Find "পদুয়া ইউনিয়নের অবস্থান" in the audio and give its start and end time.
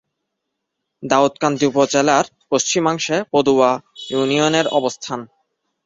3.31-5.19